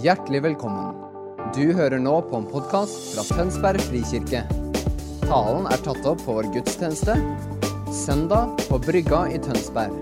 [0.00, 0.94] Hjertelig velkommen.
[1.52, 4.40] Du hører nå på en podkast fra Tønsberg frikirke.
[5.26, 7.12] Talen er tatt opp på vår gudstjeneste
[7.92, 9.92] søndag på Brygga i Tønsberg.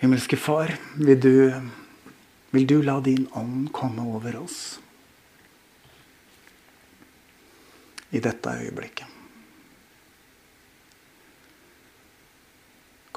[0.00, 1.52] Himmelske Far, vil du,
[2.56, 4.80] vil du la din ånd komme over oss
[8.08, 9.17] i dette øyeblikket?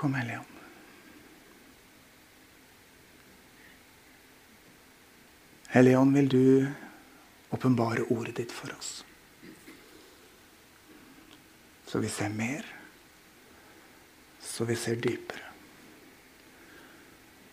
[0.02, 0.46] Kom, Hellige Ånd.
[5.68, 6.68] Hellige Ånd, vil du
[7.50, 9.06] åpenbare ordet ditt for oss?
[11.86, 12.66] Så vi ser mer,
[14.42, 15.54] så vi ser dypere.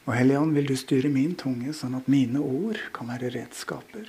[0.08, 4.08] Og Hellige Ånd, vil du styre min tunge, sånn at mine ord kan være redskaper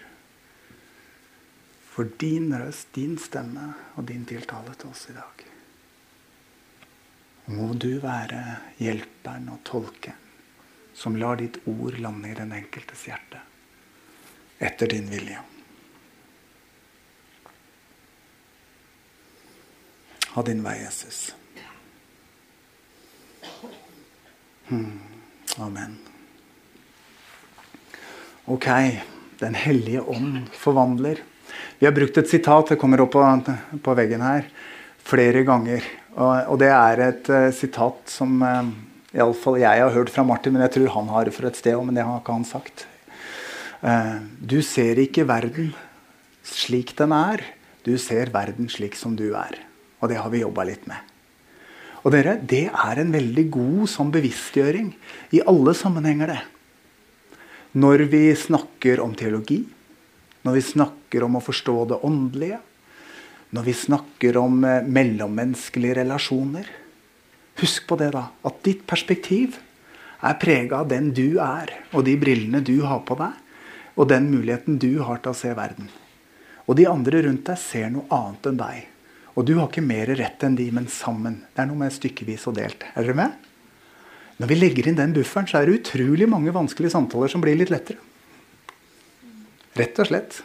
[1.92, 5.50] for din røst, din stemme og din tiltale til oss i dag.
[7.50, 8.42] Må du være
[8.78, 10.18] hjelperen og tolken
[10.94, 13.42] som lar ditt ord lande i den enkeltes hjerte
[14.60, 15.40] etter din vilje.
[20.36, 21.22] Ha din vei, Jesus.
[24.68, 25.00] Hmm.
[25.58, 25.98] Amen.
[28.46, 28.68] Ok.
[29.40, 31.24] Den hellige ånd forvandler.
[31.80, 33.24] Vi har brukt et sitat, det kommer opp på,
[33.82, 34.46] på veggen her,
[35.10, 35.86] flere ganger.
[36.16, 38.70] Og, og det er et uh, sitat som uh,
[39.16, 41.78] iallfall jeg har hørt fra Martin, men jeg tror han har det fra et sted
[41.78, 42.86] òg, men det har ikke han sagt.
[43.82, 45.74] Uh, du ser ikke verden
[46.50, 47.44] slik den er,
[47.86, 49.60] du ser verden slik som du er.
[50.00, 51.00] Og det har vi jobba litt med.
[52.06, 54.94] Og dere, Det er en veldig god sånn bevisstgjøring
[55.36, 56.28] i alle sammenhenger.
[56.28, 56.42] det.
[57.76, 59.66] Når vi snakker om teologi,
[60.44, 62.60] når vi snakker om å forstå det åndelige,
[63.56, 66.68] når vi snakker om eh, mellommenneskelige relasjoner.
[67.60, 68.28] Husk på det, da.
[68.46, 69.58] At ditt perspektiv
[70.20, 73.36] er prega av den du er, og de brillene du har på deg,
[74.00, 75.90] og den muligheten du har til å se verden.
[76.70, 78.88] Og de andre rundt deg ser noe annet enn deg.
[79.40, 81.42] Og du har ikke mer rett enn de, men sammen.
[81.56, 82.84] Det er noe med stykkevis og delt.
[82.94, 83.48] Er dere med?
[84.40, 87.58] Når vi legger inn den bufferen, så er det utrolig mange vanskelige samtaler som blir
[87.60, 88.00] litt lettere.
[89.80, 90.40] Rett og slett.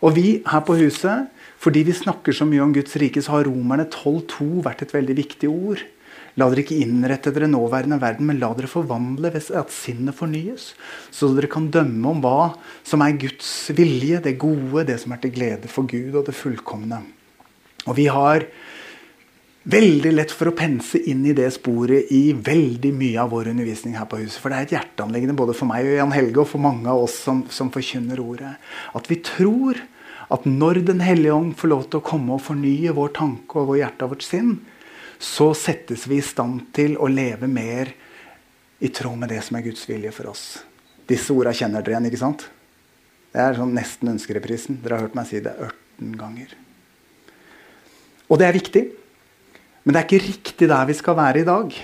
[0.00, 1.30] Og vi her på huset,
[1.60, 5.16] fordi vi snakker så mye om Guds rike, så har Romerne 12,2 vært et veldig
[5.18, 5.82] viktig ord.
[6.38, 10.70] La dere ikke innrette dere nåværende verden, men la dere forvandle ved at sinnet fornyes.
[11.12, 12.52] Så dere kan dømme om hva
[12.86, 16.36] som er Guds vilje, det gode, det som er til glede for Gud og det
[16.38, 17.02] fullkomne.
[17.88, 18.46] Og vi har
[19.70, 23.98] veldig lett for å pense inn i det sporet i veldig mye av vår undervisning
[23.98, 24.40] her på huset.
[24.40, 27.04] For det er et hjerteanleggende både for meg og Jan Helge og for mange av
[27.04, 28.54] oss som, som forkynner ordet.
[28.96, 29.82] At vi tror
[30.30, 33.72] at når Den hellige ånd får lov til å komme og fornye vår tanke og
[33.72, 34.52] vår hjerte og vårt sinn,
[35.20, 37.90] så settes vi i stand til å leve mer
[38.80, 40.44] i tråd med det som er Guds vilje for oss.
[41.10, 42.46] Disse orda kjenner dere igjen, ikke sant?
[43.30, 44.80] Det er sånn nesten ønskereprisen.
[44.82, 46.54] Dere har hørt meg si det 18 ganger.
[48.30, 48.84] Og det er viktig.
[49.84, 51.74] Men det er ikke riktig der vi skal være i dag.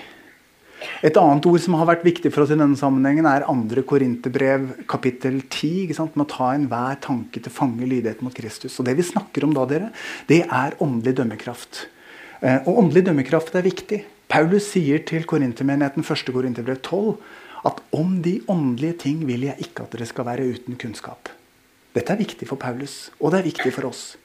[1.04, 3.82] Et annet ord som har vært viktig for oss i denne sammenhengen, er 2.
[3.88, 5.94] Korinterbrev kapittel 10.
[6.14, 8.76] Med å ta enhver tanke til fange lydighet mot Kristus.
[8.80, 9.90] Og Det vi snakker om da, dere,
[10.28, 11.86] det er åndelig dømmekraft.
[12.42, 14.02] Eh, og åndelig dømmekraft er viktig.
[14.28, 16.32] Paulus sier til korintermenigheten 1.
[16.34, 17.16] Korinterbrev 12
[17.66, 21.30] at om de åndelige ting vil jeg ikke at dere skal være uten kunnskap.
[21.96, 24.18] Dette er viktig for Paulus, og det er viktig for oss.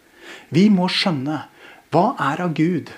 [0.52, 1.46] Vi må skjønne
[1.92, 2.92] hva er av Gud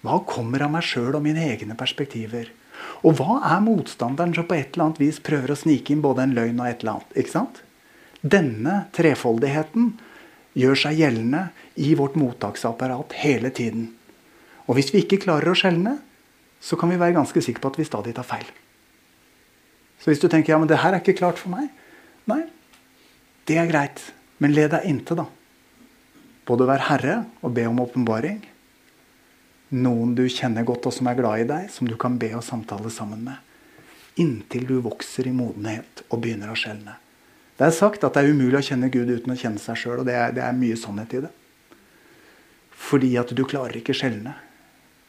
[0.00, 2.48] hva kommer av meg sjøl og mine egne perspektiver?
[3.06, 6.26] Og hva er motstanderen som på et eller annet vis prøver å snike inn både
[6.26, 7.16] en løgn og et eller annet?
[7.16, 7.62] Ikke sant?
[8.20, 9.94] Denne trefoldigheten
[10.58, 11.46] gjør seg gjeldende
[11.80, 13.88] i vårt mottaksapparat hele tiden.
[14.68, 15.96] Og hvis vi ikke klarer å skjelne,
[16.60, 18.46] så kan vi være ganske sikre på at vi stadig tar feil.
[20.00, 21.68] Så hvis du tenker ja, men det her er ikke klart for meg
[22.28, 22.44] Nei,
[23.48, 24.02] det er greit.
[24.38, 25.24] Men led deg inntil, da.
[26.46, 28.38] Både være herre og be om åpenbaring
[29.70, 32.44] noen du kjenner godt og som er glad i deg, som du kan be og
[32.46, 33.38] samtale sammen med.
[34.20, 36.96] Inntil du vokser i modenhet og begynner å skjelne.
[37.60, 39.98] Det er sagt at det er umulig å kjenne Gud uten å kjenne seg sjøl,
[40.00, 41.30] og det er, det er, mye sannhet i det.
[42.80, 44.32] Fordi at du klarer ikke skjelne.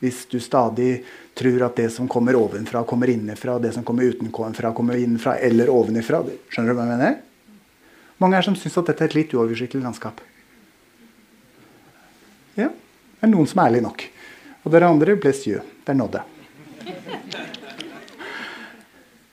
[0.03, 1.05] Hvis du stadig
[1.37, 5.71] tror at det som kommer ovenfra, kommer innenfra, det som kommer utenfra, kommer innenfra eller
[5.71, 6.19] ovenifra.
[6.51, 7.19] Skjønner du hva jeg mener?
[8.21, 10.19] Mange er som syns at dette er et litt uoversiktlig landskap.
[12.59, 14.10] Ja, det er noen som er ærlige nok.
[14.61, 15.61] Og dere andre, bless you.
[15.87, 16.21] Der nådde.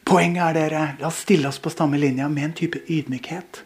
[0.08, 3.62] Poenget er dere, la oss stille oss på samme linja med en type ydmykhet.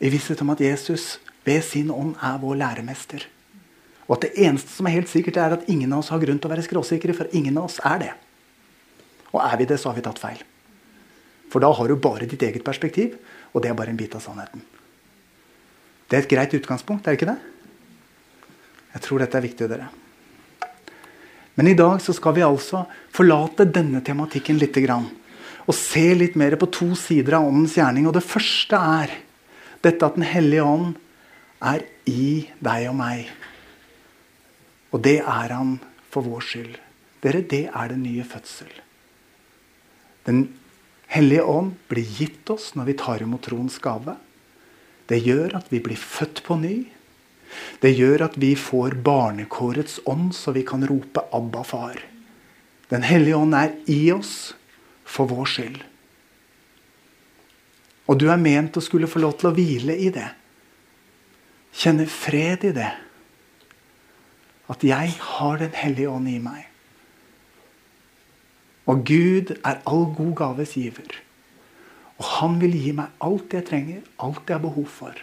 [0.00, 3.26] I visshet om at Jesus ved sin ånd er vår læremester.
[4.06, 6.38] Og at det eneste som er helt sikkert, er at ingen av oss har grunn
[6.40, 8.12] til å være skråsikre, for ingen av oss er det.
[9.34, 10.40] Og er vi det, så har vi tatt feil.
[11.52, 13.18] For da har du bare ditt eget perspektiv,
[13.52, 14.64] og det er bare en bit av sannheten.
[16.06, 17.38] Det er et greit utgangspunkt, er det ikke det?
[18.94, 19.90] Jeg tror dette er viktig, dere.
[21.56, 22.84] Men i dag så skal vi altså
[23.16, 24.76] forlate denne tematikken litt.
[25.66, 28.06] Og se litt mer på to sider av åndens gjerning.
[28.08, 29.14] Og det første er
[29.84, 30.96] dette at Den hellige ånd
[31.64, 33.30] er i deg og meg.
[34.92, 35.78] Og det er han
[36.12, 36.76] for vår skyld.
[37.24, 38.70] Dere, det er den nye fødsel.
[40.28, 40.46] Den
[41.10, 44.16] hellige ånd blir gitt oss når vi tar imot troens gave.
[45.08, 46.76] Det gjør at vi blir født på ny.
[47.80, 52.02] Det gjør at vi får barnekårets ånd, så vi kan rope 'Abba, far'.
[52.90, 54.54] Den hellige ånd er i oss
[55.04, 55.80] for vår skyld.
[58.06, 60.28] Og du er ment å skulle få lov til å hvile i det.
[61.74, 62.92] Kjenne fred i det.
[64.70, 66.66] At jeg har Den hellige ånd i meg.
[68.86, 71.10] Og Gud er all god gaves giver.
[72.18, 75.14] Og han vil gi meg alt jeg trenger, alt jeg har behov for.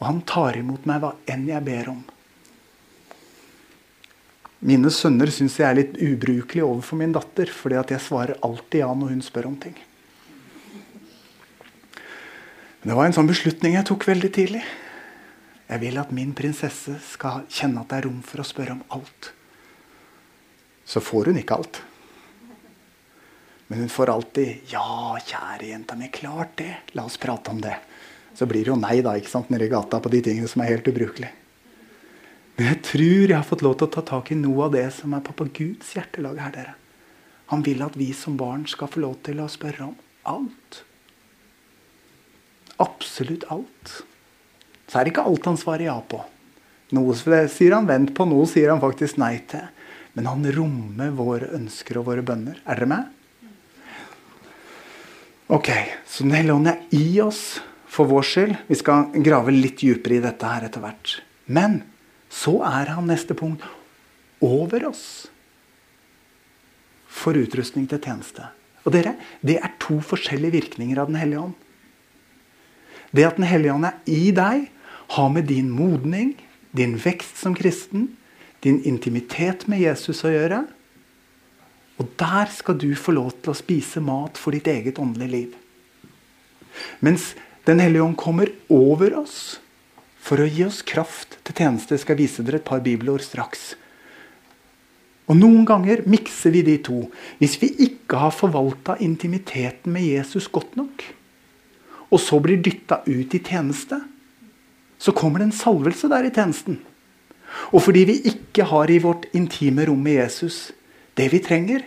[0.00, 2.00] Og han tar imot meg hva enn jeg ber om.
[4.64, 8.82] Mine sønner syns jeg er litt ubrukelig overfor min datter, fordi at jeg svarer alltid
[8.82, 9.76] ja når hun spør om ting.
[12.80, 14.62] Det var en sånn beslutning jeg tok veldig tidlig.
[15.68, 18.82] Jeg vil at min prinsesse skal kjenne at det er rom for å spørre om
[18.96, 19.30] alt.
[20.88, 21.82] Så får hun ikke alt.
[23.68, 26.74] Men hun får alltid 'Ja, kjære jenta mi, klart det.
[26.94, 27.89] La oss prate om det.'
[28.38, 30.62] Så blir det jo nei da, ikke sant, nede i gata på de tingene som
[30.62, 31.32] er helt ubrukelige.
[32.56, 34.84] Men jeg tror jeg har fått lov til å ta tak i noe av det
[34.92, 36.74] som er pappa Guds hjertelag her, dere.
[37.50, 39.96] Han vil at vi som barn skal få lov til å spørre om
[40.28, 40.82] alt.
[42.80, 43.94] Absolutt alt.
[44.86, 46.20] Så er det ikke alt han svarer ja på.
[46.94, 49.64] Noe sier han vent på, noe sier han faktisk nei til.
[50.18, 52.58] Men han rommer våre ønsker og våre bønner.
[52.66, 53.16] Er dere med?
[55.50, 55.70] Ok,
[56.06, 57.60] Så Den hellige ånd er i oss
[57.90, 58.56] for vår skyld.
[58.70, 61.18] Vi skal grave litt dypere i dette her etter hvert.
[61.50, 61.82] Men
[62.30, 63.64] så er han neste punkt
[64.40, 65.04] over oss
[67.10, 68.46] for utrustning til tjeneste.
[68.86, 71.54] Og dere, Det er to forskjellige virkninger av Den hellige ånd.
[73.12, 74.70] Det at Den hellige ånd er i deg,
[75.10, 76.36] har med din modning,
[76.72, 78.16] din vekst som kristen,
[78.62, 80.68] din intimitet med Jesus å gjøre.
[81.98, 85.54] Og der skal du få lov til å spise mat for ditt eget åndelige liv.
[87.00, 87.34] Mens
[87.70, 89.60] Den hellige ånd kommer over oss
[90.18, 91.94] for å gi oss kraft til tjeneste.
[91.94, 93.76] Jeg skal vise dere et par bibelord straks.
[95.30, 97.04] Og Noen ganger mikser vi de to.
[97.38, 101.04] Hvis vi ikke har forvalta intimiteten med Jesus godt nok,
[102.10, 104.00] og så blir dytta ut i tjeneste,
[104.98, 106.80] så kommer det en salvelse der i tjenesten.
[107.70, 110.72] Og fordi vi ikke har i vårt intime rom med Jesus
[111.14, 111.86] det vi trenger,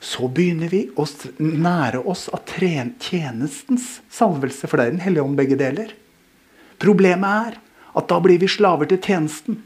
[0.00, 1.04] så begynner vi å
[1.38, 4.68] nære oss av tjenestens salvelse.
[4.68, 5.92] For det er Den hellige ånd begge deler.
[6.80, 7.58] Problemet er
[7.92, 9.60] at da blir vi slaver til tjenesten.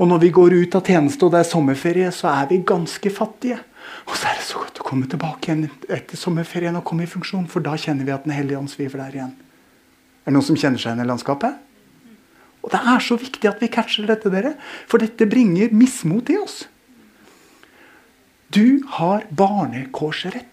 [0.00, 3.12] Og når vi går ut av tjeneste og det er sommerferie, så er vi ganske
[3.12, 3.58] fattige.
[4.08, 7.10] Og så er det så godt å komme tilbake igjen etter sommerferien og komme i
[7.10, 9.34] funksjon, for da kjenner vi at Den hellige ånd sviver der igjen.
[10.24, 11.66] Er det noen som kjenner seg igjen i landskapet?
[12.64, 14.54] Og Det er så viktig at vi catcher dette, dere,
[14.88, 16.64] for dette bringer mismot i oss.
[18.50, 20.46] Du har barnekårsrett.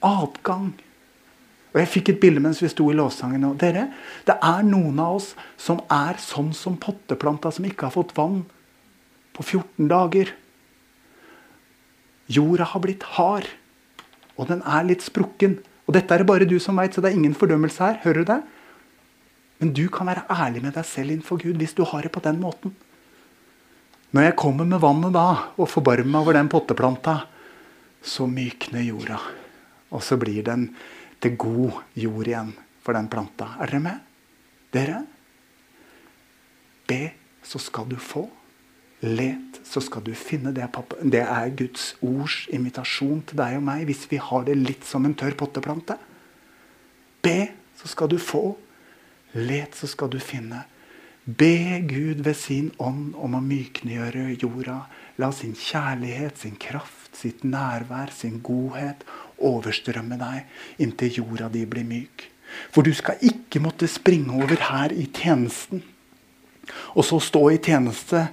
[0.00, 0.72] Adgang.
[1.74, 3.44] Og Jeg fikk et bilde mens vi sto i lovsangen.
[3.44, 3.90] Og dere,
[4.24, 8.44] det er noen av oss som er sånn som potteplanta som ikke har fått vann
[9.36, 10.32] på 14 dager.
[12.30, 13.50] Jorda har blitt hard,
[14.38, 15.58] og den er litt sprukken.
[15.84, 18.00] Og dette er det bare du som veit, så det er ingen fordømmelse her.
[18.06, 18.40] Hører du det?
[19.60, 22.24] Men du kan være ærlig med deg selv innenfor Gud hvis du har det på
[22.24, 22.72] den måten.
[24.14, 25.28] Når jeg kommer med vannet da
[25.58, 27.16] og forbarmer meg over den potteplanta,
[28.04, 29.18] så mykner jorda.
[29.90, 30.68] Og så blir den
[31.22, 32.52] til god jord igjen
[32.84, 33.56] for den planta.
[33.58, 34.00] Er dere med?
[34.74, 35.00] Dere?
[36.86, 37.00] Be,
[37.42, 38.28] så skal du få.
[39.04, 40.52] Let, så skal du finne.
[40.54, 41.00] Det, pappa.
[41.02, 45.04] det er Guds ords invitasjon til deg og meg hvis vi har det litt som
[45.08, 45.98] en tørr potteplante.
[47.24, 48.52] Be, så skal du få.
[49.34, 50.62] Let, så skal du finne.
[51.24, 54.82] Be Gud ved sin ånd om å myknegjøre jorda.
[55.16, 59.06] La sin kjærlighet, sin kraft, sitt nærvær, sin godhet
[59.40, 62.26] overstrømme deg inntil jorda di blir myk.
[62.74, 65.80] For du skal ikke måtte springe over her i tjenesten.
[66.92, 68.26] Og så stå i tjeneste.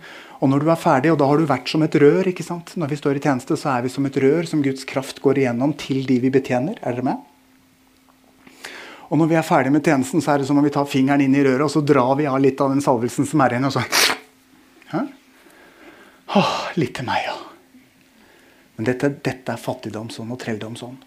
[0.44, 2.76] Og når du er ferdig, og da har du vært som et rør ikke sant?
[2.76, 5.46] Når vi står i tjeneste, så er vi som et rør som Guds kraft går
[5.46, 6.76] igjennom til de vi betjener.
[6.84, 7.31] Er dere med?
[9.12, 11.22] Og når vi er ferdig med tjenesten, så er det som om vi tar fingeren
[11.26, 13.68] inn i røret og så drar vi av litt av den salvelsen som er igjen.
[13.68, 13.84] og så...
[16.32, 17.36] Åh, litt til meg, ja.
[18.78, 21.02] Men dette, dette er fattigdomsånd og trelldomsånd.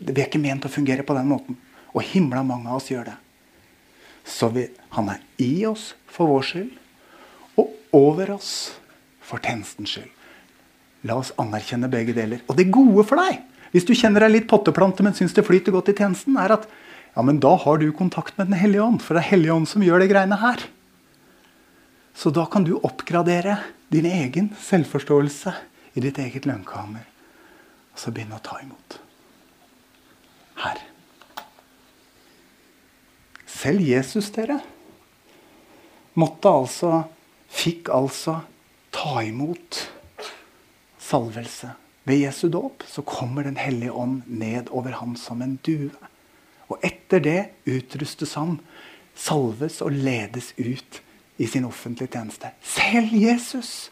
[0.00, 1.60] Vi er ikke ment å fungere på den måten.
[1.94, 3.14] Og himla mange av oss gjør det.
[4.26, 6.72] Så vi, han er i oss for vår skyld,
[7.62, 8.50] og over oss
[9.22, 10.10] for tjenestens skyld.
[11.06, 12.42] La oss anerkjenne begge deler.
[12.50, 13.38] Og det gode for deg,
[13.70, 16.66] hvis du kjenner deg litt potteplante, men syns det flyter godt i tjenesten, er at
[17.16, 19.00] ja, men da har du kontakt med Den hellige ånd.
[19.02, 20.66] For det er Hellige ånd som gjør de greiene her.
[22.16, 23.56] Så da kan du oppgradere
[23.92, 25.54] din egen selvforståelse
[25.96, 27.06] i ditt eget lønnkammer.
[27.94, 28.98] Og så begynne å ta imot.
[30.60, 30.82] Her.
[33.48, 34.60] Selv Jesus, dere,
[36.20, 37.04] måtte altså
[37.56, 38.40] Fikk altså
[38.92, 39.78] ta imot
[41.00, 41.70] salvelse.
[42.04, 45.94] Ved Jesu dåp så kommer Den hellige ånd ned over ham som en due.
[46.72, 48.58] Og etter det utrustes han,
[49.16, 51.00] salves og ledes ut
[51.36, 52.50] i sin offentlige tjeneste.
[52.64, 53.90] Selv Jesus,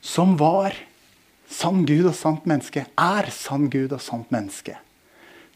[0.00, 0.76] som var
[1.50, 4.76] sann Gud og sant menneske, er sann Gud og sant menneske,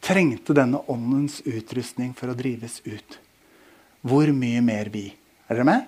[0.03, 3.19] trengte denne åndens utrustning for å drives ut.
[4.05, 5.07] Hvor mye mer vi?
[5.49, 5.85] Er dere med?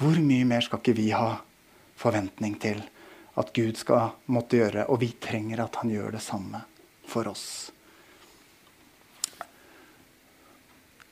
[0.00, 1.36] Hvor mye mer skal ikke vi ha
[1.96, 2.80] forventning til
[3.36, 4.86] at Gud skal måtte gjøre?
[4.92, 6.62] Og vi trenger at han gjør det samme
[7.08, 7.46] for oss.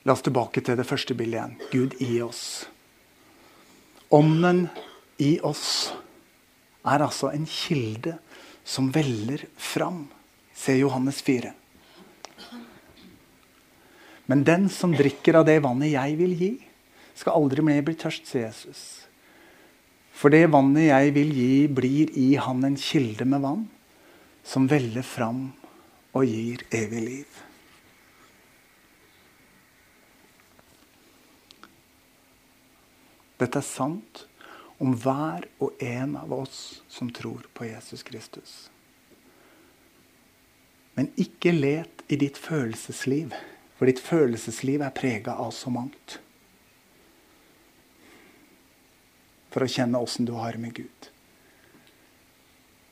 [0.05, 1.55] La oss tilbake til det første bildet igjen.
[1.71, 2.43] Gud i oss.
[4.13, 4.67] Ånden
[5.17, 5.93] i oss
[6.85, 8.13] er altså en kilde
[8.65, 10.03] som veller fram.
[10.55, 11.53] Se Johannes 4.
[14.29, 16.51] Men den som drikker av det vannet jeg vil gi,
[17.15, 18.83] skal aldri mer bli tørst, sier Jesus.
[20.15, 23.65] For det vannet jeg vil gi, blir i han en kilde med vann
[24.45, 25.47] som veller fram
[26.15, 27.43] og gir evig liv.
[33.41, 34.25] Dette er sant
[34.81, 38.55] om hver og en av oss som tror på Jesus Kristus.
[40.95, 43.33] Men ikke let i ditt følelsesliv,
[43.75, 46.19] for ditt følelsesliv er prega av så mangt.
[49.51, 51.09] For å kjenne åssen du har med Gud.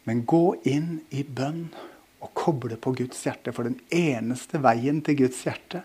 [0.03, 1.69] Men gå inn i bønn
[2.23, 5.83] og koble på Guds hjerte, for den eneste veien til Guds hjerte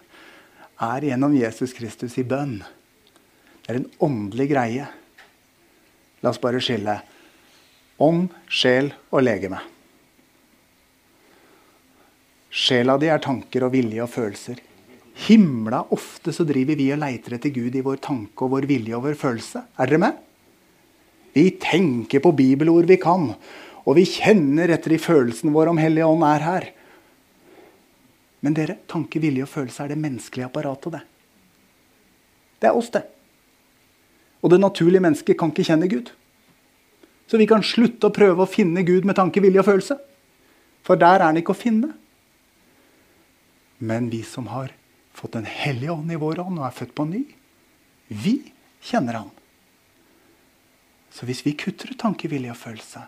[0.82, 2.60] er gjennom Jesus Kristus i bønn.
[3.68, 4.84] Det er en åndelig greie.
[6.25, 6.94] La oss bare skille
[8.00, 9.58] ånd, sjel og legeme.
[12.48, 14.62] Sjela di er tanker og vilje og følelser.
[15.26, 18.96] Himla ofte så driver vi og leiter etter Gud i vår tanke og vår vilje
[18.96, 19.60] og vår følelse.
[19.76, 20.16] Er dere med?
[21.37, 23.28] Vi tenker på bibelord vi kan,
[23.84, 26.70] og vi kjenner etter i følelsen vår om Hellige Ånd er her.
[28.40, 31.04] Men dere, tanke, vilje og følelse er det menneskelige apparatet, det.
[32.64, 33.04] Det er oss, det.
[34.42, 36.12] Og det naturlige mennesket kan ikke kjenne Gud.
[37.28, 39.99] Så vi kan slutte å prøve å finne Gud med tanke, vilje og følelse.
[40.87, 41.90] For der er han ikke å finne.
[43.78, 44.73] Men vi som har
[45.18, 47.25] fått Den hellige ånd i vår ånd og er født på ny,
[48.07, 48.52] vi
[48.87, 49.33] kjenner han.
[51.11, 53.02] Så hvis vi kutter ut tanke, vilje og følelse,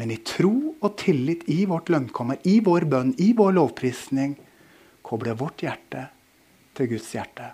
[0.00, 4.38] men i tro og tillit i vårt lønnkommer, i vår bønn, i vår lovprisning,
[5.04, 6.08] kobler vårt hjerte
[6.78, 7.52] til Guds hjerte,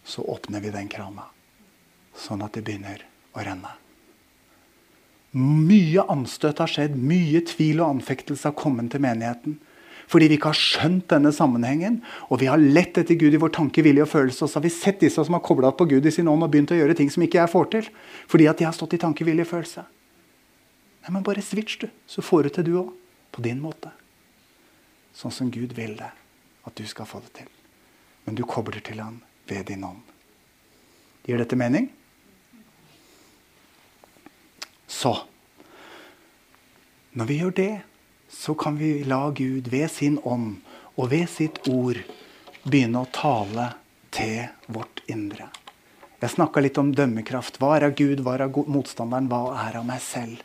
[0.00, 1.33] så åpner vi den krana
[2.18, 3.02] sånn at det begynner
[3.34, 3.72] å renne.
[5.34, 9.56] Mye anstøt har skjedd, mye tvil og anfektelse har kommet til menigheten.
[10.10, 11.96] Fordi vi ikke har skjønt denne sammenhengen,
[12.28, 14.44] og vi har lett etter Gud i vår tanke, vilje og følelse.
[14.44, 16.52] Og så har vi sett disse som har kobla på Gud i sin ånd og
[16.52, 17.88] begynt å gjøre ting som ikke jeg får til.
[18.30, 19.86] Fordi at de har stått i tanke, vilje og følelse.
[21.04, 21.88] Nei, men bare switch, du.
[22.06, 22.92] Så får du til, du òg.
[23.34, 23.90] På din måte.
[25.16, 26.12] Sånn som Gud vil det
[26.64, 27.50] at du skal få det til.
[28.24, 29.18] Men du kobler til Han
[29.48, 30.04] ved din ånd.
[31.26, 31.90] Gir dette mening?
[34.94, 35.14] Så
[37.14, 37.72] Når vi gjør det,
[38.30, 40.56] så kan vi la Gud ved sin ånd
[40.98, 42.00] og ved sitt ord
[42.64, 43.68] begynne å tale
[44.14, 45.46] til vårt indre.
[46.18, 47.60] Jeg snakka litt om dømmekraft.
[47.62, 50.42] Hva er av Gud, hva er av motstanderen, hva er av meg selv?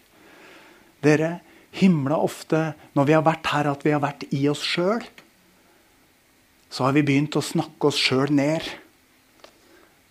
[1.01, 1.39] Dere,
[1.73, 5.01] himla ofte når vi har vært her, at vi har vært i oss sjøl,
[6.69, 8.65] så har vi begynt å snakke oss sjøl ned.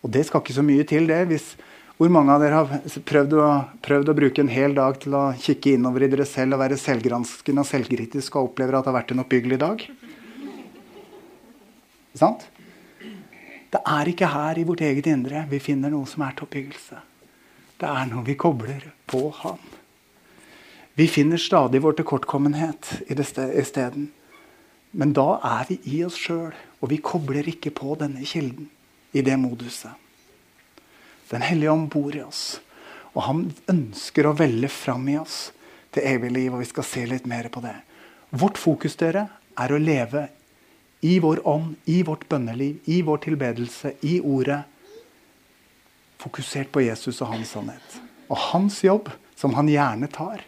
[0.03, 1.23] Og det skal ikke så mye til, det.
[1.31, 1.53] hvis
[1.99, 3.47] hvor mange av dere har prøvd å,
[3.83, 6.79] prøvd å, bruke en hel dag til å kikke innover i dere selv og være
[6.79, 9.83] selvgranskende og selvkritisk og opplever at det har vært en oppbyggelig dag?
[12.19, 12.47] Sant?
[13.69, 17.03] Det er ikke her i vårt eget indre vi finner noe som er til oppbyggelse.
[17.79, 19.61] Det er noe vi kobler på Han.
[20.99, 24.09] Vi finner stadig vår tilkortkommenhet isteden.
[24.91, 28.71] Men da er vi i oss sjøl, og vi kobler ikke på denne kilden
[29.13, 29.93] i det moduset.
[31.29, 32.61] Den hellige ånd bor i oss.
[33.15, 35.49] Og han ønsker å velle fram i oss
[35.95, 37.75] til evig liv, og vi skal se litt mer på det.
[38.31, 40.29] Vårt fokus dere, er å leve
[41.03, 44.61] i vår ånd, i vårt bønneliv, i vår tilbedelse, i ordet.
[46.23, 47.99] Fokusert på Jesus og hans sannhet.
[48.29, 50.45] Og hans jobb, som han gjerne tar,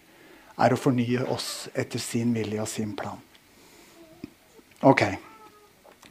[0.61, 3.19] er å fornye oss etter sin vilje og sin plan.
[4.87, 5.05] Ok,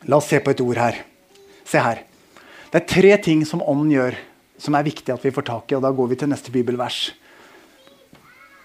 [0.08, 1.02] la oss se på et ord her.
[1.68, 2.04] Se her.
[2.70, 4.18] Det er tre ting som ånden gjør,
[4.60, 5.78] som er viktig at vi får tak i.
[5.78, 7.10] og Da går vi til neste bibelvers.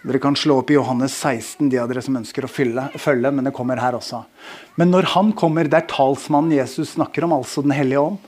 [0.05, 3.31] Dere kan slå opp i Johannes 16, de av dere som ønsker å fylle, følge,
[3.33, 4.21] men det kommer her også.
[4.77, 8.19] Men når han kommer, det er talsmannen Jesus snakker om, altså Den hellige ånd.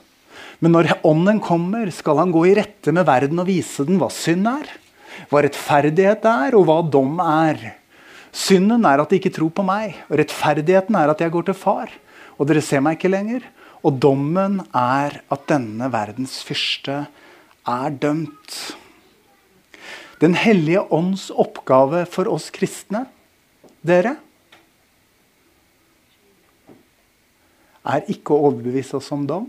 [0.57, 4.09] Men når ånden kommer, skal han gå i rette med verden og vise den hva
[4.09, 4.71] synd er,
[5.29, 7.61] hva rettferdighet er, og hva dom er.
[8.33, 11.57] Synden er at de ikke tror på meg, og rettferdigheten er at jeg går til
[11.57, 11.93] far.
[12.37, 13.45] Og dere ser meg ikke lenger.
[13.85, 17.03] Og dommen er at denne verdens fyrste
[17.67, 18.55] er dømt.
[20.23, 23.05] Den hellige ånds oppgave for oss kristne,
[23.85, 24.15] dere,
[27.87, 29.45] er ikke å overbevise oss om dom.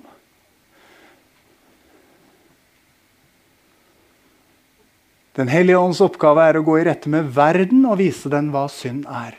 [5.39, 8.67] Den hellige ånds oppgave er å gå i rette med verden og vise den hva
[8.71, 9.37] synd er.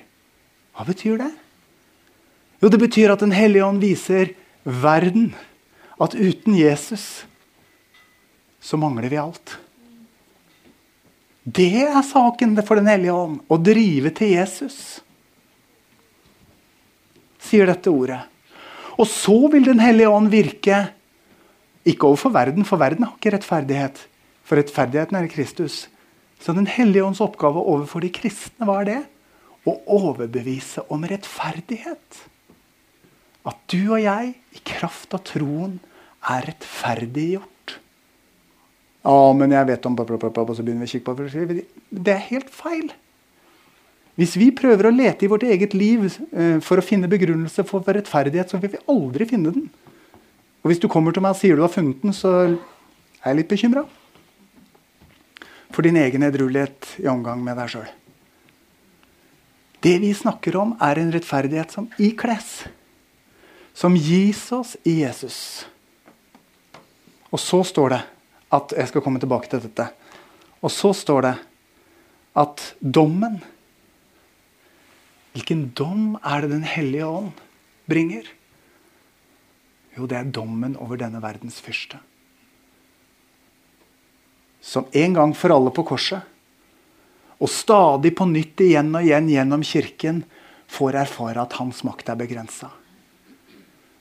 [0.76, 1.32] Hva betyr det?
[2.64, 4.32] Jo, det betyr at Den hellige ånd viser
[4.64, 5.34] verden
[6.00, 7.26] at uten Jesus
[8.62, 9.58] så mangler vi alt.
[11.44, 13.40] Det er saken for Den hellige ånd.
[13.48, 15.00] Å drive til Jesus.
[17.40, 18.22] Sier dette ordet.
[19.00, 20.90] Og så vil Den hellige ånd virke
[21.88, 24.02] ikke overfor verden, for verden har ikke rettferdighet.
[24.44, 25.88] For rettferdigheten er i Kristus.
[26.40, 29.00] Så Den hellige ånds oppgave overfor de kristne, hva er det?
[29.68, 32.20] Å overbevise om rettferdighet.
[33.48, 35.80] At du og jeg, i kraft av troen,
[36.30, 37.59] er rettferdiggjort.
[39.10, 42.50] Ja, men jeg vet om og så begynner vi å kikke på Det er helt
[42.54, 42.92] feil.
[44.20, 47.86] Hvis vi prøver å lete i vårt eget liv eh, for å finne begrunnelse for
[47.88, 49.70] rettferdighet, så vil vi aldri finne den.
[50.60, 53.40] Og hvis du kommer til meg og sier du har funnet den, så er jeg
[53.40, 53.86] litt bekymra.
[55.72, 57.88] For din egen edruelighet i omgang med deg sjøl.
[59.80, 62.52] Det vi snakker om, er en rettferdighet som ikles.
[63.72, 65.40] Som gis oss i Jesus.
[67.32, 68.04] Og så står det
[68.52, 69.86] at Jeg skal komme tilbake til dette.
[70.62, 71.36] Og så står det
[72.40, 73.40] at dommen
[75.30, 77.32] Hvilken dom er det Den hellige ånd
[77.90, 78.26] bringer?
[79.98, 82.00] Jo, det er dommen over denne verdens fyrste.
[84.62, 86.22] Som en gang for alle på korset,
[87.40, 90.24] og stadig på nytt igjen og igjen gjennom kirken,
[90.70, 92.70] får erfare at hans makt er begrensa.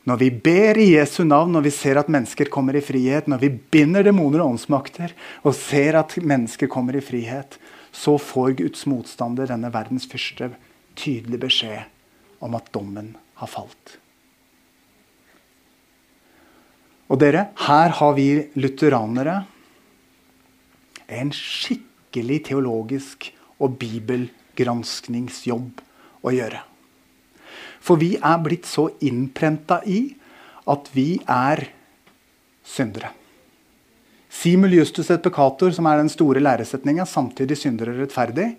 [0.08, 3.42] Når vi ber i Jesu navn, når vi ser at mennesker kommer i frihet, når
[3.42, 7.58] vi binder demoner og åndsmakter og ser at mennesker kommer i frihet,
[7.92, 10.54] så får Guds motstander, denne verdens fyrste,
[10.96, 13.98] tydelig beskjed om at dommen har falt.
[17.08, 18.28] Og dere, her har vi
[18.60, 19.42] lutheranere
[21.08, 25.80] en skikkelig teologisk og bibelgranskningsjobb
[26.24, 26.67] å gjøre.
[27.80, 30.02] For vi er blitt så innprenta i
[30.68, 31.64] at vi er
[32.66, 33.12] syndere.
[34.28, 38.52] Simul justus et peccator, som er den store læresetninga, samtidig syndere rettferdig,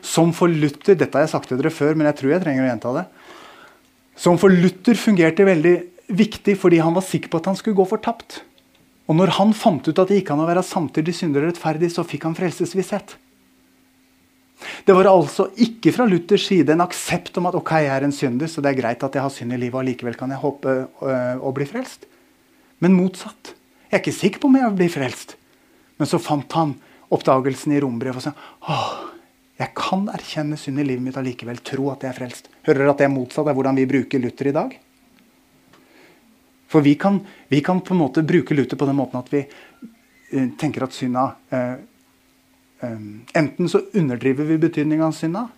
[0.00, 2.64] som for Luther Dette har jeg sagt til dere før, men jeg tror jeg trenger
[2.64, 3.06] å gjenta det.
[4.20, 5.74] Som for Luther fungerte veldig
[6.16, 8.40] viktig fordi han var sikker på at han skulle gå fortapt.
[9.10, 11.90] Og når han fant ut at det gikk an å være samtidig synder og rettferdig,
[11.92, 13.16] så fikk han frelsesvisshet.
[14.84, 18.14] Det var altså ikke fra Luthers side en aksept om at ok, jeg er en
[18.14, 20.42] synder, så det er greit at jeg har synd i livet, og likevel kan jeg
[20.42, 22.06] håpe øh, å bli frelst.
[22.80, 23.54] Men motsatt.
[23.88, 25.34] Jeg er ikke sikker på om jeg blir frelst.
[26.00, 26.76] Men så fant han
[27.10, 28.92] oppdagelsen i rombrevet og sa åh,
[29.60, 32.48] jeg kan erkjenne synd i livet mitt og likevel tro at jeg er frelst.
[32.64, 34.76] Hører dere at det er motsatt av hvordan vi bruker Luther i dag?
[36.70, 37.18] For vi kan,
[37.50, 40.96] vi kan på en måte bruke Luther på den måten at vi uh, tenker at
[40.96, 41.82] synda um,
[42.80, 45.48] Enten så underdriver vi betydningen av synda,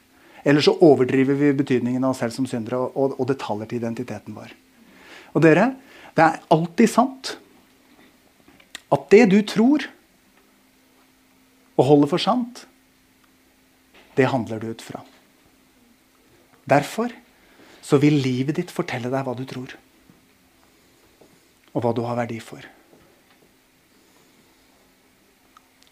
[0.42, 4.35] eller så overdriver vi betydningen av oss selv som syndere og, og detaljer til identiteten
[4.35, 4.50] vår.
[5.32, 5.68] Og dere,
[6.16, 7.37] det er alltid sant
[8.92, 9.87] at det du tror
[11.78, 12.66] og holder for sant,
[14.18, 15.00] det handler du ut fra.
[16.68, 17.14] Derfor
[17.82, 19.72] så vil livet ditt fortelle deg hva du tror.
[21.72, 22.61] Og hva du har verdi for.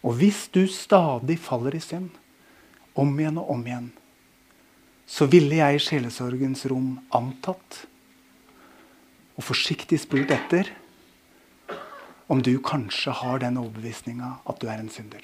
[0.01, 2.09] Og hvis du stadig faller i synd,
[2.97, 3.89] om igjen og om igjen,
[5.07, 7.83] så ville jeg i sjelesorgens rom antatt
[9.37, 10.71] og forsiktig spurt etter
[12.31, 15.23] om du kanskje har den overbevisninga at du er en synder.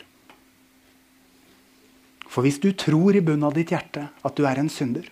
[2.27, 5.07] For hvis du tror i bunnen av ditt hjerte at du er en synder,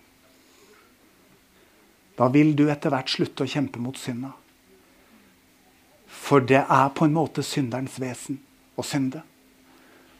[2.15, 4.31] da vil du etter hvert slutte å kjempe mot synda.
[6.07, 8.39] For det er på en måte synderens vesen
[8.79, 9.23] å synde.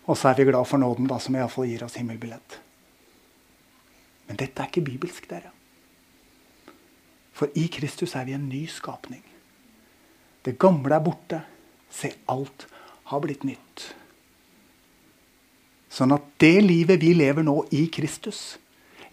[0.05, 2.59] Og så er vi glad for nåden, da, som iallfall gir oss himmelbillett.
[4.27, 5.51] Men dette er ikke bibelsk, dere.
[7.35, 9.23] For i Kristus er vi en ny skapning.
[10.45, 11.41] Det gamle er borte.
[11.89, 12.67] Se, alt
[13.09, 13.87] har blitt nytt.
[15.91, 18.57] Sånn at det livet vi lever nå i Kristus,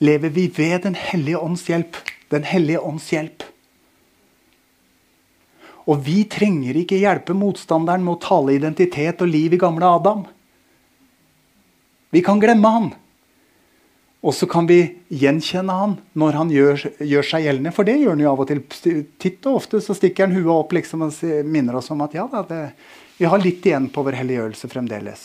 [0.02, 1.96] lever vi ved Den hellige ånds hjelp.
[2.32, 3.44] Den hellige ånds hjelp.
[5.86, 10.24] Og vi trenger ikke hjelpe motstanderen med å tale identitet og liv i gamle Adam.
[12.12, 12.90] Vi kan glemme han.
[14.22, 14.78] Og så kan vi
[15.10, 17.72] gjenkjenne han når han gjør, gjør, seg gjeldende.
[17.74, 18.60] For det gjør han jo av og til.
[19.18, 22.28] Titt og ofte så stikker han huet opp liksom og minner oss om at ja,
[22.30, 22.60] da, det,
[23.18, 25.24] vi har litt igjen på vår helliggjørelse fremdeles.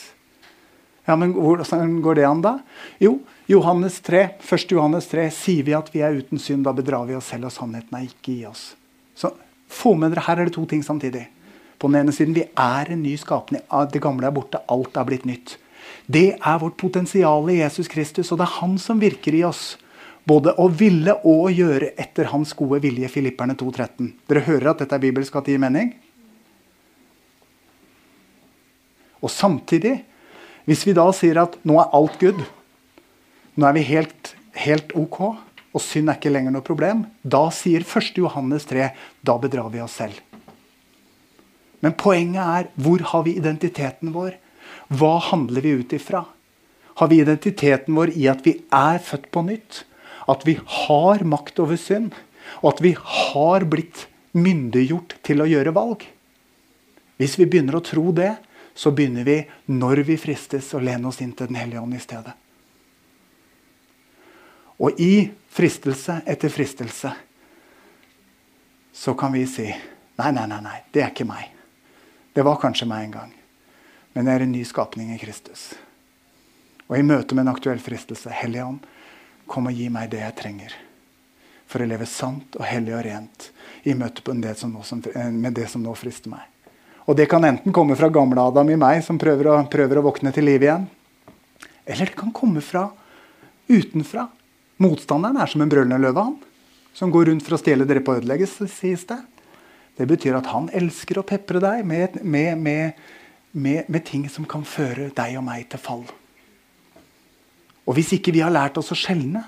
[1.08, 2.58] Ja, men Hvordan går det an, da?
[3.00, 3.13] Jo,
[3.47, 4.65] Johannes 3, 1.
[4.76, 6.65] Johannes 3 sier vi at vi er uten synd.
[6.67, 8.71] Da bedrar vi oss selv, og sannheten er ikke i oss.
[9.15, 9.32] Så
[9.71, 11.28] få med dere, Her er det to ting samtidig.
[11.78, 13.62] På den ene siden, Vi er en ny skapning.
[13.91, 14.60] Det gamle er borte.
[14.67, 15.58] Alt er blitt nytt.
[16.08, 19.76] Det er vårt potensial i Jesus Kristus, og det er han som virker i oss.
[20.28, 23.10] Både å ville og å gjøre etter hans gode vilje.
[23.12, 24.13] Filipperne 2,13.
[24.28, 25.93] Dere hører at dette er bibelsk at det gir mening?
[29.24, 29.98] Og samtidig
[30.67, 32.39] hvis vi da sier at nå er alt good,
[33.56, 35.22] nå er vi helt, helt ok,
[35.72, 38.17] og synd er ikke lenger noe problem, da sier 1.
[38.20, 38.89] Johannes 3
[39.24, 40.20] da bedrar vi oss selv.
[41.80, 44.36] Men poenget er hvor har vi identiteten vår?
[44.88, 46.24] Hva handler vi ut ifra?
[46.98, 49.84] Har vi identiteten vår i at vi er født på nytt?
[50.28, 52.16] At vi har makt over synd?
[52.64, 56.08] Og at vi har blitt myndiggjort til å gjøre valg?
[57.18, 58.36] Hvis vi begynner å tro det,
[58.78, 59.40] så begynner vi,
[59.74, 62.34] når vi fristes, å lene oss inn til Den hellige ånd i stedet.
[64.78, 67.14] Og i fristelse etter fristelse
[68.98, 71.50] så kan vi si nei, nei, nei, nei, det er ikke meg.
[72.34, 73.34] Det var kanskje meg en gang.
[74.18, 75.76] Men jeg er en ny skapning i Kristus.
[76.90, 78.80] Og i møte med en aktuell fristelse, Hellige Ånd,
[79.46, 80.74] kom og gi meg det jeg trenger
[81.70, 83.50] for å leve sant og hellig og rent
[83.86, 84.82] i møte det nå,
[85.36, 86.48] med det som nå frister meg.
[87.06, 90.06] Og det kan enten komme fra gamle Adam i meg, som prøver å, prøver å
[90.08, 90.88] våkne til liv igjen.
[91.86, 92.88] Eller det kan komme fra
[93.70, 94.26] utenfra.
[94.82, 96.36] Motstanderen er som en brølende løve, han.
[96.98, 99.22] Som går rundt for å stjele dere på ødelegge, sies det.
[99.98, 103.08] Det betyr at han elsker å pepre deg med, med, med,
[103.58, 106.06] med, ting som kan føre deg og meg til fall.
[107.88, 109.43] Og hvis ikke vi har lært oss å skjelne,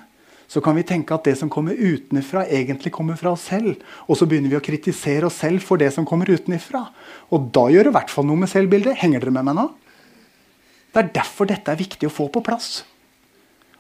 [0.50, 3.84] så kan vi tenke at det som kommer utenfra, egentlig kommer fra oss selv.
[4.10, 6.88] Og så begynner vi å kritisere oss selv for det som kommer utenfra.
[7.30, 8.98] Og da gjør det i hvert fall noe med selvbildet.
[8.98, 9.67] Henger dere med meg nå?
[10.89, 12.80] Det er derfor dette er viktig å få på plass.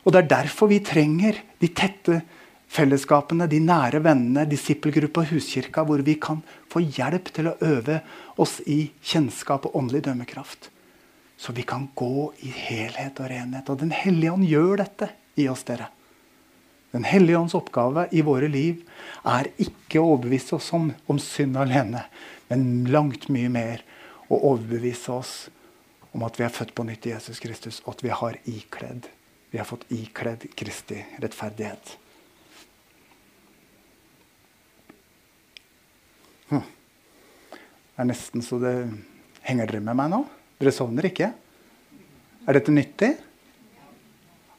[0.05, 2.21] Og det er derfor vi trenger de tette
[2.69, 8.01] fellesskapene, de nære vennene, disippelgruppa huskirka, hvor vi kan få hjelp til å øve
[8.39, 10.69] oss i kjennskap og åndelig dømmekraft.
[11.39, 13.69] Så vi kan gå i helhet og renhet.
[13.71, 15.87] Og Den hellige ånd gjør dette i oss, dere.
[16.91, 18.81] Den hellige ånds oppgave i våre liv
[19.27, 22.03] er ikke å overbevise oss om, om synd alene,
[22.49, 23.85] men langt mye mer
[24.27, 25.33] å overbevise oss
[26.17, 29.09] om at vi er født på nytt i Jesus Kristus, og at vi har ikledd
[29.49, 31.95] Vi har fått ikledd Kristi rettferdighet.
[36.49, 36.65] Hm.
[37.49, 38.75] Det er nesten så det
[39.45, 40.19] Henger dere med meg nå?
[40.59, 41.29] Dere sovner ikke?
[42.45, 43.13] Er dette nyttig?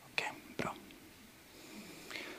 [0.09, 0.23] Ok,
[0.59, 0.73] bra.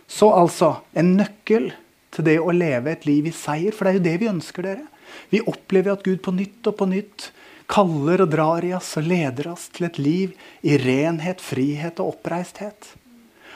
[0.09, 1.69] Så altså en nøkkel
[2.11, 4.67] til det å leve et liv i seier, for det er jo det vi ønsker
[4.67, 4.87] dere.
[5.31, 7.29] Vi opplever at Gud på nytt og på nytt
[7.71, 10.35] kaller og drar i oss og leder oss til et liv
[10.67, 12.93] i renhet, frihet og oppreisthet.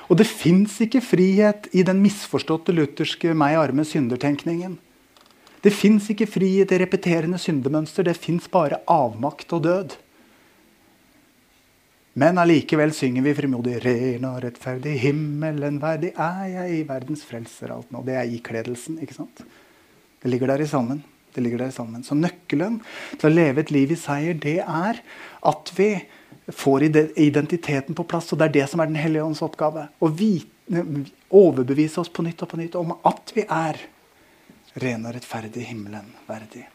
[0.08, 4.78] Og det fins ikke frihet i den misforståtte lutherske 'meg arme synder'-tenkningen.
[5.66, 8.06] Det fins ikke frihet i repeterende syndemønster.
[8.06, 9.96] Det fins bare avmakt og død.
[12.16, 17.74] Men allikevel synger vi frimodig 'Ren og rettferdig, himmelen verdig er jeg i verdens frelser'.
[17.74, 18.06] alt nå.
[18.06, 19.02] Det er ikledelsen.
[19.02, 19.42] ikke sant?
[20.22, 21.04] Det ligger der i sammen.
[21.36, 22.04] Det ligger der sammen.
[22.04, 22.82] Så nøkkelen
[23.18, 25.02] til å leve et liv i seier, det er
[25.44, 26.06] at vi
[26.48, 26.84] får
[27.18, 28.32] identiteten på plass.
[28.32, 29.90] Og det er det som er Den hellige ånds oppgave.
[30.00, 30.08] Å
[31.32, 33.76] overbevise oss på nytt og på nytt om at vi er
[34.82, 36.66] ren og rettferdig, himmelen verdig.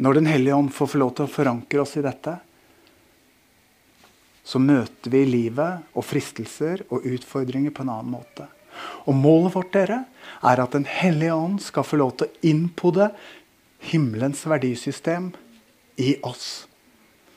[0.00, 2.38] Når Den hellige ånd får få lov til å forankre oss i dette,
[4.50, 8.48] så møter vi livet og fristelser og utfordringer på en annen måte.
[9.04, 10.04] Og Målet vårt dere,
[10.40, 13.10] er at Den hellige ånd skal få lov til å innpode
[13.90, 15.30] himmelens verdisystem
[16.00, 16.64] i oss.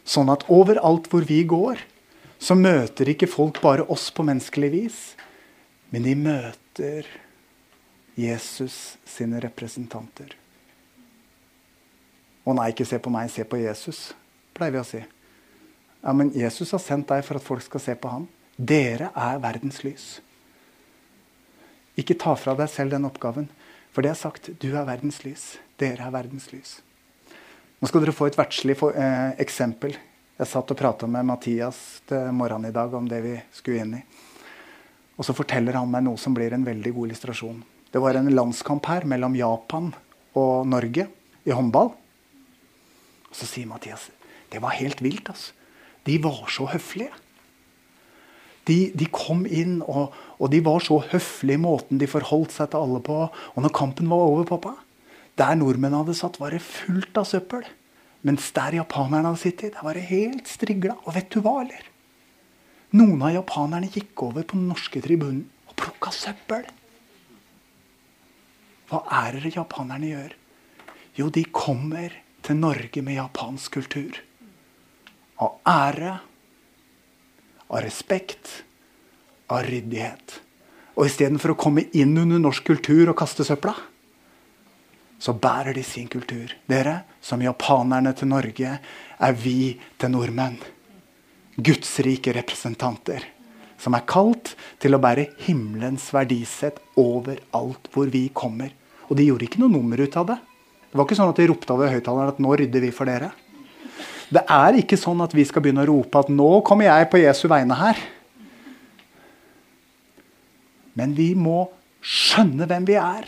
[0.07, 1.83] Sånn at overalt hvor vi går,
[2.43, 5.01] så møter ikke folk bare oss på menneskelig vis,
[5.93, 7.07] men de møter
[8.19, 10.33] Jesus sine representanter.
[12.43, 14.09] Å nei, ikke se på meg, se på Jesus,
[14.57, 15.01] pleier vi å si.
[16.03, 18.27] Ja, Men Jesus har sendt deg for at folk skal se på ham.
[18.57, 20.07] Dere er verdens lys.
[21.95, 23.47] Ikke ta fra deg selv den oppgaven.
[23.93, 25.53] For det er sagt, du er verdens lys.
[25.79, 26.81] Dere er verdens lys.
[27.79, 29.95] Nå skal dere få et verdslig eh, eksempel.
[30.43, 31.77] Jeg satt og prata med Mathias
[32.09, 33.99] til morgenen i dag om det vi skulle inn i.
[35.15, 37.61] Og så forteller han meg noe som blir en veldig god illustrasjon.
[37.93, 39.93] Det var en landskamp her mellom Japan
[40.35, 41.05] og Norge
[41.47, 41.93] i håndball.
[43.29, 44.09] Og så sier Mathias
[44.51, 45.31] det var helt vilt.
[45.31, 45.55] altså.
[46.03, 47.15] De var så høflige.
[48.67, 52.73] De, de kom inn, og, og, de var så høflige i måten de forholdt seg
[52.73, 53.21] til alle på.
[53.31, 54.75] Og når kampen var over, pappa,
[55.39, 57.63] der nordmenn hadde satt, var det fullt av søppel.
[58.23, 60.95] Mens der japanerne hadde sittet, der var det helt strigla.
[61.03, 61.89] Og vet du hva, eller?
[62.95, 66.67] Noen av japanerne gikk over på den norske tribunen og plukka søppel.
[68.91, 70.35] Hva er det japanerne gjør?
[71.17, 72.13] Jo, de kommer
[72.45, 74.19] til Norge med japansk kultur.
[75.41, 76.13] Av ære,
[77.67, 78.61] av respekt,
[79.51, 80.39] av ryddighet.
[80.93, 83.73] Og istedenfor å komme inn under norsk kultur og kaste søpla,
[85.23, 86.51] så bærer de sin kultur.
[86.67, 88.77] Dere, som japanerne til Norge,
[89.23, 90.57] er vi til nordmenn.
[91.55, 93.23] Gudsrike representanter.
[93.79, 94.51] Som er kalt
[94.83, 98.73] til å bære himmelens verdisett overalt hvor vi kommer.
[99.07, 100.37] Og de gjorde ikke noe nummer ut av det.
[100.91, 103.31] Det var ikke sånn at de ropte over høyttaleren at 'nå rydder vi for dere'.
[104.33, 107.21] Det er ikke sånn at vi skal begynne å rope at 'nå kommer jeg på
[107.23, 108.01] Jesu vegne her'.
[110.95, 111.69] Men vi må
[112.01, 113.25] skjønne hvem vi er.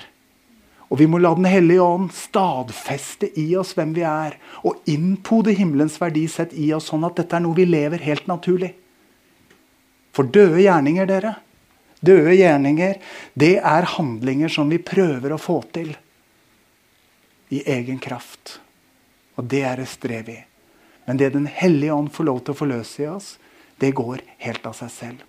[0.95, 4.37] Og vi må la Den hellige ånd stadfeste i oss hvem vi er.
[4.63, 8.71] Og innpode himmelens verdisett i oss, sånn at dette er noe vi lever helt naturlig.
[10.15, 11.33] For døde gjerninger, dere,
[11.99, 12.95] døde gjerninger,
[13.35, 15.91] det er handlinger som vi prøver å få til
[17.51, 18.61] i egen kraft.
[19.35, 20.39] Og det er det strev i.
[21.11, 23.35] Men det Den hellige ånd får lov til å forløse i oss,
[23.83, 25.27] det går helt av seg selv.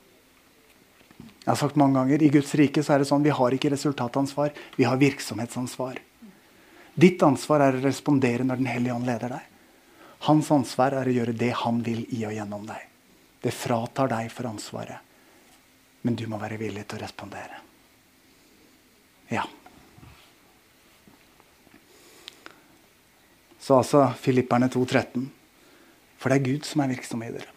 [1.46, 3.70] Jeg har sagt mange ganger, I Guds rike så er det sånn, vi har ikke
[3.70, 6.00] resultatansvar, vi har virksomhetsansvar.
[6.98, 9.44] Ditt ansvar er å respondere når Den hellige ånd leder deg.
[10.26, 12.82] Hans ansvar er å gjøre det han vil i og gjennom deg.
[13.46, 14.98] Det fratar deg for ansvaret.
[16.02, 17.62] Men du må være villig til å respondere.
[19.30, 19.46] Ja.
[23.62, 25.30] Så altså Filipperne 2,13.
[26.18, 27.52] For det er Gud som er virksom i dere.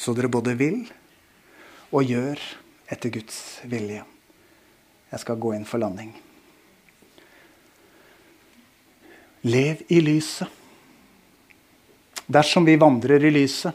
[0.00, 0.86] Så dere både vil
[1.92, 2.40] og gjør
[2.90, 4.02] etter Guds vilje.
[5.12, 6.12] Jeg skal gå inn for landing.
[9.46, 10.50] Lev i lyset.
[12.26, 13.70] Dersom vi vandrer i lyset,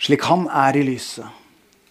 [0.00, 1.24] slik Han er i lyset,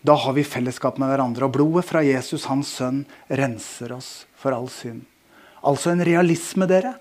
[0.06, 1.48] da har vi fellesskap med hverandre.
[1.48, 5.02] Og blodet fra Jesus, hans sønn, renser oss for all synd.
[5.65, 6.94] Altså en realisme, dere.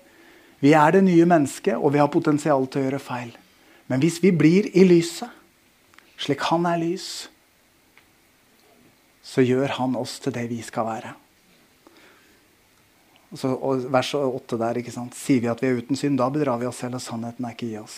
[0.59, 3.31] Vi er det nye mennesket, og vi har potensial til å gjøre feil.
[3.89, 5.31] Men hvis vi blir i lyset,
[6.19, 7.09] slik han er lys,
[9.25, 11.15] så gjør han oss til det vi skal være.
[13.37, 15.17] Så, og vers 8 der, ikke sant?
[15.17, 17.53] Sier vi at vi er uten synd, da bedrar vi oss selv, og sannheten er
[17.53, 17.97] ikke i oss.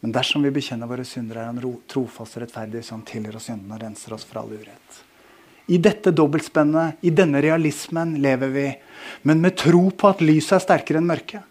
[0.00, 3.48] Men dersom vi bekjenner våre synder, er han trofast og rettferdig, så han tilgir oss
[3.50, 5.02] syndene og renser oss fra all urett.
[5.72, 8.66] I dette dobbeltspennet, i denne realismen, lever vi.
[9.26, 11.42] Men med tro på at lyset er sterkere enn mørket.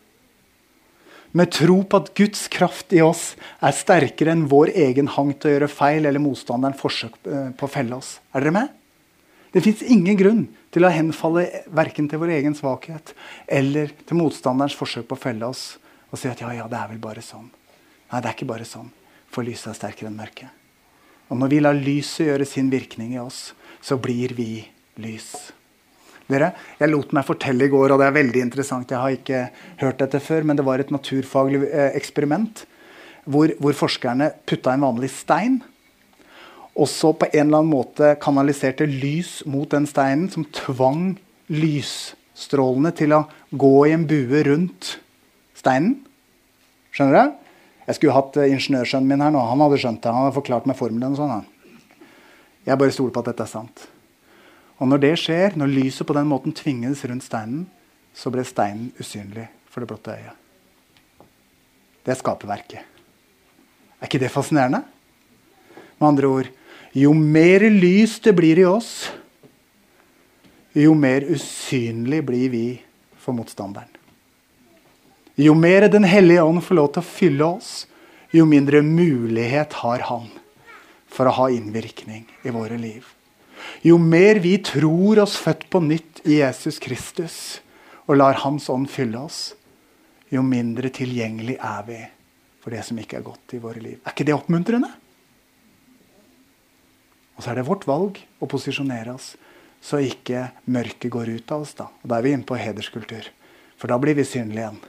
[1.35, 5.49] Med tro på at Guds kraft i oss er sterkere enn vår egen hang til
[5.49, 8.21] å gjøre feil eller motstanderen forsøk eh, på å felle oss.
[8.31, 8.69] Er dere med?
[9.51, 11.45] Det fins ingen grunn til å henfalle
[11.75, 13.11] verken til vår egen svakhet
[13.47, 15.73] eller til motstanderens forsøk på å felle oss
[16.07, 17.49] og si at ja, ja, det er vel bare sånn.
[18.11, 18.87] Nei, det er ikke bare sånn.
[19.31, 20.51] For lyset er sterkere enn mørket.
[21.27, 23.49] Og når vi lar lyset gjøre sin virkning i oss,
[23.83, 24.63] så blir vi
[25.03, 25.33] lys.
[26.31, 28.89] Dere, Jeg lot meg fortelle i går, og det er veldig interessant.
[28.89, 29.41] Jeg har ikke
[29.83, 32.65] hørt dette før, men det var et naturfaglig eh, eksperiment
[33.25, 35.59] hvor, hvor forskerne putta en vanlig stein.
[36.75, 41.15] Og så på en eller annen måte kanaliserte lys mot den steinen, som tvang
[41.53, 44.95] lysstrålene til å gå i en bue rundt
[45.55, 45.99] steinen.
[46.95, 47.41] Skjønner du?
[47.85, 49.45] Jeg skulle hatt eh, ingeniørsønnen min her nå.
[49.45, 50.09] Han hadde skjønt det.
[50.09, 51.13] Han hadde forklart meg formelen.
[51.13, 51.45] og sånn.
[52.65, 53.85] Jeg bare stoler på at dette er sant.
[54.79, 57.65] Og når det skjer, når lyset på den måten tvinges rundt steinen,
[58.15, 60.35] så ble steinen usynlig for det blotte øyet.
[62.05, 62.83] Det er skaperverket.
[63.99, 64.83] Er ikke det fascinerende?
[65.99, 66.51] Med andre ord
[66.95, 69.09] jo mer lys det blir i oss,
[70.75, 72.67] jo mer usynlig blir vi
[73.19, 73.91] for motstanderen.
[75.35, 77.71] Jo mer Den hellige ånd får lov til å fylle oss,
[78.31, 80.29] jo mindre mulighet har han
[81.11, 83.03] for å ha innvirkning i våre liv.
[83.85, 87.37] Jo mer vi tror oss født på nytt i Jesus Kristus
[88.05, 89.55] og lar Hans ånd fylle oss,
[90.29, 92.01] jo mindre tilgjengelig er vi
[92.61, 93.99] for det som ikke er godt i våre liv.
[94.01, 94.89] Er ikke det oppmuntrende?
[97.35, 99.33] Og så er det vårt valg å posisjonere oss
[99.85, 101.75] så ikke mørket går ut av oss.
[101.77, 103.27] Da Og da er vi inne på hederskultur.
[103.77, 104.81] For da blir vi synlige igjen.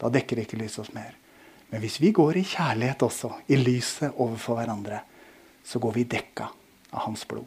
[0.00, 1.12] Da dekker ikke lyset oss mer.
[1.70, 5.02] Men hvis vi går i kjærlighet også, i lyset overfor hverandre,
[5.62, 6.48] så går vi dekka
[6.90, 7.46] av hans blod.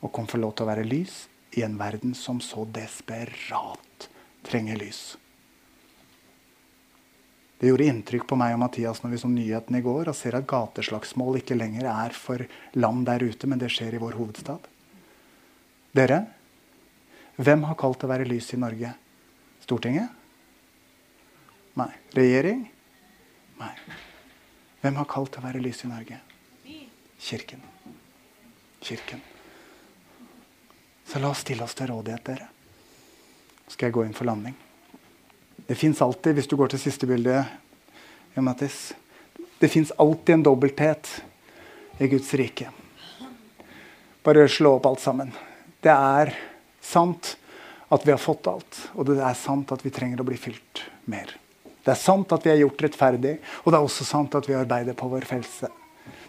[0.00, 1.26] Og kan få lov til å være lys
[1.58, 4.08] i en verden som så desperat
[4.46, 5.02] trenger lys.
[7.60, 10.38] Det gjorde inntrykk på meg og Mathias når vi så nyheten i går og ser
[10.38, 14.64] at gateslagsmål ikke lenger er for land der ute, men det skjer i vår hovedstad.
[15.92, 16.22] Dere,
[17.36, 18.94] hvem har kalt det å være lys i Norge?
[19.66, 20.16] Stortinget?
[21.76, 21.90] Nei.
[22.16, 22.62] Regjering?
[23.60, 23.74] Nei.
[24.80, 26.22] Hvem har kalt det å være lys i Norge?
[27.20, 27.60] Kirken.
[28.80, 29.20] Kirken.
[31.10, 32.44] Så la oss stille oss til rådighet, dere.
[33.66, 34.54] Så skal jeg gå inn for landing.
[35.66, 37.40] Det fins alltid, hvis du går til siste bilde,
[38.38, 38.92] Mattis,
[39.58, 41.10] det fins alltid en dobbelthet
[41.98, 42.70] i Guds rike.
[44.22, 45.32] Bare slå opp alt sammen.
[45.82, 46.30] Det er
[46.80, 47.34] sant
[47.90, 50.84] at vi har fått alt, og det er sant at vi trenger å bli fylt
[51.10, 51.34] mer.
[51.82, 54.54] Det er sant at vi er gjort rettferdig, og det er også sant at vi
[54.54, 55.72] arbeider på vår frelse.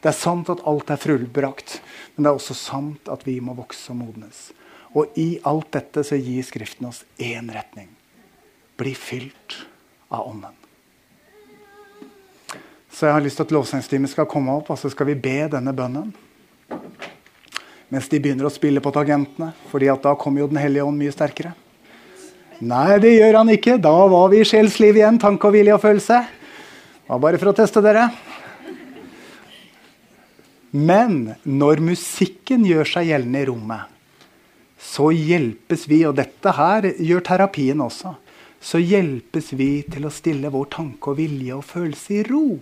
[0.02, 1.78] Det er sant at alt er fullbrakt,
[2.15, 4.50] men det er også sant at vi må vokse og modnes.
[4.97, 7.89] Og i alt dette så gir Skriften oss én retning
[8.82, 9.60] bli fylt
[10.10, 10.56] av Ånden.
[12.89, 15.45] Så jeg har lyst til at lovsangstimen skal komme opp, og så skal vi be
[15.54, 16.10] denne bønnen.
[17.91, 21.13] Mens de begynner å spille på tagentene, fordi da kommer jo Den hellige ånd mye
[21.13, 21.54] sterkere.
[22.62, 23.77] Nei, det gjør han ikke.
[23.82, 25.21] Da var vi i sjelsliv igjen.
[25.21, 26.19] Tanke og vilje og følelse.
[26.25, 28.10] Det var bare for å teste dere.
[30.71, 33.90] Men når musikken gjør seg gjeldende i rommet,
[34.82, 38.15] så hjelpes vi, og dette her gjør terapien også,
[38.62, 42.58] så hjelpes vi til å stille vår tanke og vilje og følelse i ro.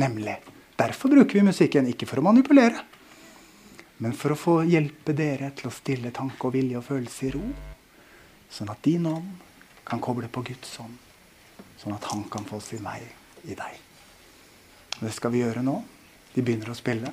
[0.00, 0.38] Nemlig.
[0.80, 2.80] Derfor bruker vi musikken, ikke for å manipulere,
[4.02, 7.32] men for å få hjelpe dere til å stille tanke og vilje og følelse i
[7.36, 7.44] ro.
[8.52, 9.30] Sånn at din ånd
[9.86, 10.96] kan koble på Guds ånd.
[11.78, 13.00] Sånn at han kan få sin vei
[13.44, 13.80] i deg.
[14.98, 15.76] Og det skal vi gjøre nå.
[16.32, 17.12] De begynner å spille.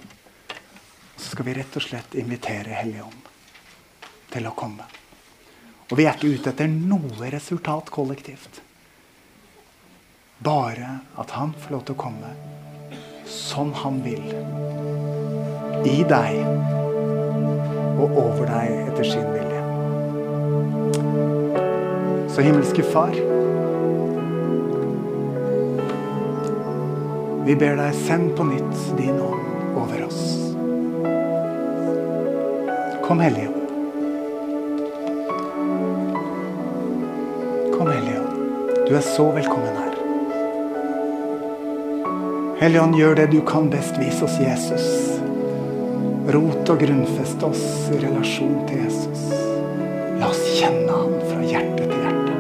[1.20, 3.29] Så skal vi rett og slett invitere Hellige Ånd
[4.34, 4.86] til å komme.
[5.90, 8.62] Og vi er ikke ute etter noe resultat kollektivt.
[10.46, 12.34] Bare at han får lov til å komme
[13.30, 14.22] som han vil.
[15.90, 16.40] I deg
[18.00, 19.64] og over deg etter sin vilje.
[22.30, 23.16] Så himmelske Far,
[27.50, 30.22] vi ber deg, send på nytt din ånd over oss.
[33.04, 33.49] Kom, Hellige
[38.90, 39.92] Du er så velkommen her.
[42.58, 44.00] Hellige Ånd, gjør det du kan best.
[44.02, 44.88] Vis oss Jesus.
[46.34, 47.62] Rot og grunnfest oss
[47.94, 49.28] i relasjon til Jesus.
[50.18, 52.34] La oss kjenne ham fra hjerte til hjerte.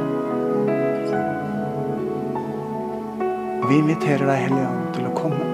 [3.69, 5.45] Vi inviterer deg, Hellige Ånd, til å komme.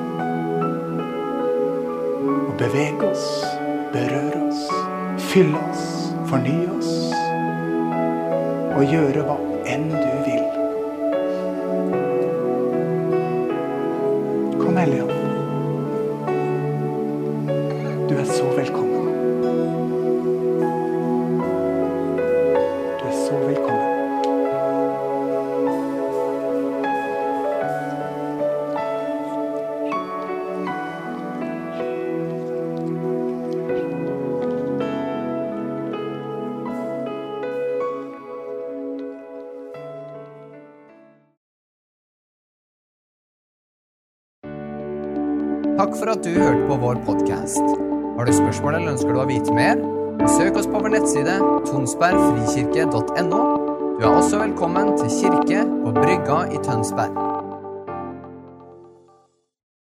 [2.37, 3.27] Og bevege oss,
[3.91, 4.63] berøre oss,
[5.27, 5.87] fylle oss,
[6.31, 6.95] fornye oss.
[8.79, 10.14] Og gjøre hva enn du
[51.15, 51.39] nettside
[51.71, 53.39] tonsbergfrikirke.no.
[53.99, 57.24] Du er også velkommen til kirke på Brygga i Tønsberg.